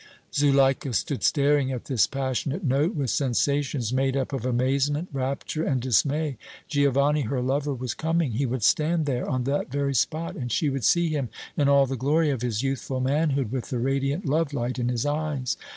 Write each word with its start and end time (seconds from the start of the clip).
Zuleika 0.33 0.93
stood 0.95 1.21
staring 1.21 1.71
at 1.71 1.85
this 1.85 2.07
passionate 2.07 2.63
note 2.63 2.95
with 2.95 3.11
sensations 3.11 3.93
made 3.93 4.17
up 4.17 4.33
of 4.33 4.47
amazement, 4.47 5.09
rapture 5.13 5.63
and 5.63 5.79
dismay. 5.79 6.37
Giovanni, 6.67 7.21
her 7.21 7.39
lover, 7.39 7.71
was 7.75 7.93
coming. 7.93 8.31
He 8.31 8.47
would 8.47 8.63
stand 8.63 9.05
there, 9.05 9.29
on 9.29 9.43
that 9.43 9.69
very 9.69 9.93
spot, 9.93 10.35
and 10.35 10.51
she 10.51 10.71
would 10.71 10.85
see 10.85 11.09
him 11.09 11.29
in 11.55 11.69
all 11.69 11.85
the 11.85 11.97
glory 11.97 12.31
of 12.31 12.41
his 12.41 12.63
youthful 12.63 12.99
manhood, 12.99 13.51
with 13.51 13.69
the 13.69 13.77
radiant 13.77 14.25
love 14.25 14.53
light 14.53 14.79
in 14.79 14.89
his 14.89 15.05
eyes. 15.05 15.55